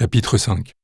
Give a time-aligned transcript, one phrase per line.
[0.00, 0.76] Chapitre 5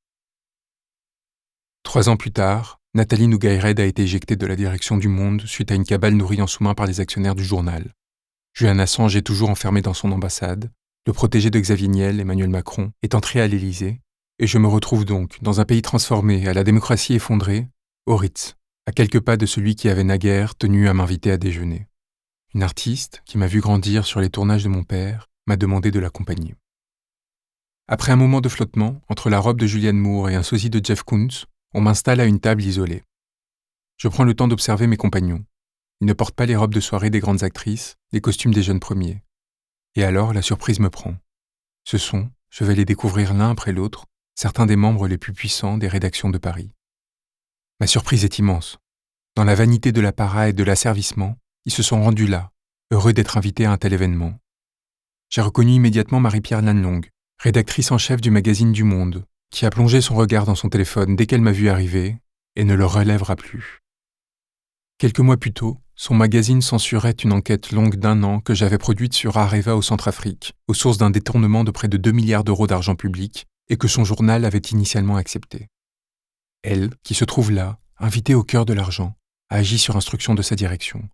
[1.85, 5.71] Trois ans plus tard, Nathalie Nougaïred a été éjectée de la direction du Monde suite
[5.71, 7.95] à une cabale nourrie en sous-main par les actionnaires du journal.
[8.55, 10.69] Julian Assange est toujours enfermé dans son ambassade,
[11.07, 14.01] le protégé de Xavier Niel, Emmanuel Macron, est entré à l'Élysée,
[14.41, 17.69] et je me retrouve donc dans un pays transformé, à la démocratie effondrée,
[18.07, 18.57] au Ritz,
[18.87, 21.87] à quelques pas de celui qui avait naguère tenu à m'inviter à déjeuner.
[22.53, 26.01] Une artiste, qui m'a vu grandir sur les tournages de mon père, m'a demandé de
[26.01, 26.57] l'accompagner.
[27.87, 30.81] Après un moment de flottement, entre la robe de Julianne Moore et un sosie de
[30.83, 31.45] Jeff Koons,
[31.75, 33.03] on m'installe à une table isolée.
[33.99, 35.45] Je prends le temps d'observer mes compagnons.
[36.01, 38.81] Ils ne portent pas les robes de soirée des grandes actrices, les costumes des jeunes
[38.81, 39.23] premiers.
[39.97, 41.15] Et alors la surprise me prend.
[41.85, 45.77] Ce sont, je vais les découvrir l'un après l'autre, certains des membres les plus puissants
[45.77, 46.71] des rédactions de Paris.
[47.81, 48.79] Ma surprise est immense.
[49.37, 52.51] Dans la vanité de l'apparat et de l'asservissement, ils se sont rendus là,
[52.93, 54.39] heureux d'être invités à un tel événement.
[55.29, 57.03] J'ai reconnu immédiatement Marie-Pierre Lannelong,
[57.45, 61.15] rédactrice en chef du magazine Du Monde, qui a plongé son regard dans son téléphone
[61.15, 62.17] dès qu'elle m'a vu arriver
[62.57, 63.83] et ne le relèvera plus.
[64.97, 69.13] Quelques mois plus tôt, son magazine censurait une enquête longue d'un an que j'avais produite
[69.13, 72.95] sur Areva au Centrafrique, aux sources d'un détournement de près de 2 milliards d'euros d'argent
[72.95, 75.69] public, et que son journal avait initialement accepté.
[76.63, 79.17] Elle, qui se trouve là, invitée au cœur de l'argent,
[79.51, 81.07] a agi sur instruction de sa direction.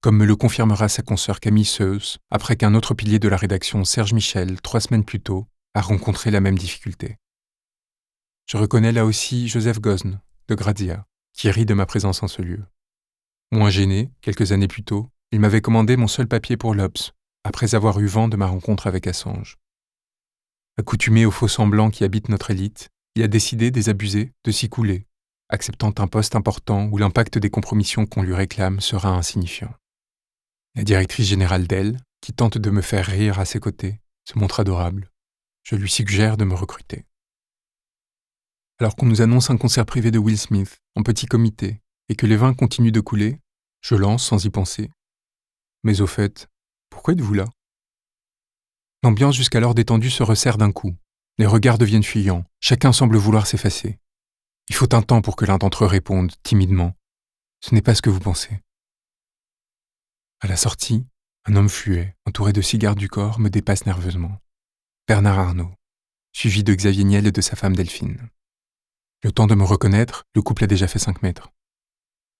[0.00, 3.84] Comme me le confirmera sa consoeur Camille Seus, après qu'un autre pilier de la rédaction,
[3.84, 7.16] Serge Michel, trois semaines plus tôt, a rencontré la même difficulté.
[8.46, 12.42] Je reconnais là aussi Joseph Gosne, de Grazia, qui rit de ma présence en ce
[12.42, 12.62] lieu.
[13.50, 17.74] Moins gêné, quelques années plus tôt, il m'avait commandé mon seul papier pour l'Obs, après
[17.74, 19.56] avoir eu vent de ma rencontre avec Assange.
[20.78, 25.06] Accoutumé aux faux semblants qui habitent notre élite, il a décidé, désabusé, de s'y couler,
[25.48, 29.74] acceptant un poste important où l'impact des compromissions qu'on lui réclame sera insignifiant.
[30.76, 34.60] La directrice générale d'elle, qui tente de me faire rire à ses côtés, se montre
[34.60, 35.10] adorable.
[35.64, 37.04] Je lui suggère de me recruter
[38.78, 42.26] alors qu'on nous annonce un concert privé de Will Smith, en petit comité, et que
[42.26, 43.40] les vins continuent de couler,
[43.80, 44.90] je lance sans y penser.
[45.82, 46.48] Mais au fait,
[46.90, 47.46] pourquoi êtes-vous là?
[49.02, 50.94] L'ambiance jusqu'alors détendue se resserre d'un coup.
[51.38, 53.98] Les regards deviennent fuyants, chacun semble vouloir s'effacer.
[54.68, 56.94] Il faut un temps pour que l'un d'entre eux réponde, timidement.
[57.60, 58.60] Ce n'est pas ce que vous pensez.
[60.40, 61.06] À la sortie,
[61.46, 64.38] un homme fluet, entouré de cigares du corps, me dépasse nerveusement.
[65.08, 65.74] Bernard Arnault,
[66.34, 68.28] suivi de Xavier Niel et de sa femme Delphine.
[69.22, 71.48] Le temps de me reconnaître, le couple a déjà fait cinq mètres.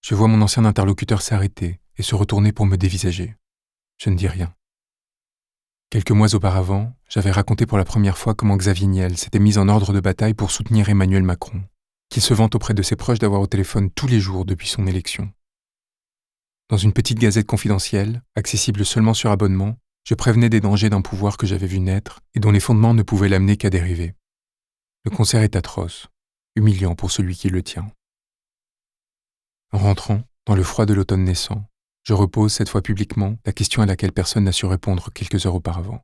[0.03, 3.35] Je vois mon ancien interlocuteur s'arrêter et se retourner pour me dévisager.
[3.97, 4.55] Je ne dis rien.
[5.89, 9.71] Quelques mois auparavant, j'avais raconté pour la première fois comment Xavier Niel s'était mis en
[9.71, 11.65] ordre de bataille pour soutenir Emmanuel Macron,
[12.11, 14.87] qu'il se vante auprès de ses proches d'avoir au téléphone tous les jours depuis son
[14.87, 15.33] élection.
[16.69, 21.37] Dans une petite gazette confidentielle, accessible seulement sur abonnement, je prévenais des dangers d'un pouvoir
[21.37, 24.15] que j'avais vu naître et dont les fondements ne pouvaient l'amener qu'à dériver.
[25.05, 26.09] Le concert est atroce,
[26.57, 27.89] humiliant pour celui qui le tient.
[29.73, 31.65] En rentrant, dans le froid de l'automne naissant,
[32.03, 35.55] je repose cette fois publiquement la question à laquelle personne n'a su répondre quelques heures
[35.55, 36.01] auparavant.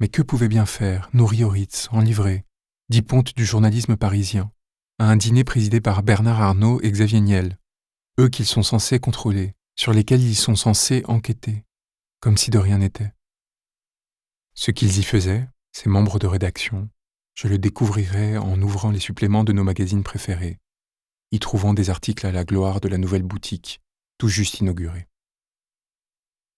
[0.00, 2.44] Mais que pouvaient bien faire Nourri Ritz, en livrée,
[2.88, 4.50] dix pontes du journalisme parisien,
[4.98, 7.58] à un dîner présidé par Bernard Arnault et Xavier Niel,
[8.18, 11.64] eux qu'ils sont censés contrôler, sur lesquels ils sont censés enquêter,
[12.20, 13.12] comme si de rien n'était.
[14.54, 16.90] Ce qu'ils y faisaient, ces membres de rédaction,
[17.34, 20.58] je le découvrirai en ouvrant les suppléments de nos magazines préférés,
[21.30, 23.80] y trouvant des articles à la gloire de la nouvelle boutique,
[24.18, 25.08] tout juste inaugurée.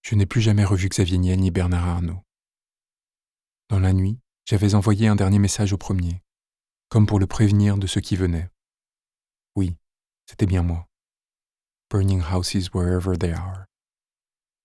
[0.03, 2.23] Je n'ai plus jamais revu Xavier Niel ni Bernard Arnault.
[3.71, 6.21] Dans la nuit, j'avais envoyé un dernier message au premier,
[6.89, 8.51] comme pour le prévenir de ce qui venait.
[9.57, 9.77] Oui,
[10.27, 10.87] c'était bien moi.
[11.95, 13.67] Burning houses wherever they are.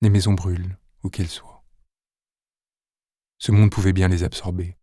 [0.01, 1.63] Les maisons brûlent, où qu'elles soient.
[3.37, 4.79] Ce monde pouvait bien les absorber.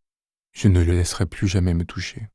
[0.52, 2.28] Je ne le laisserai plus jamais me toucher.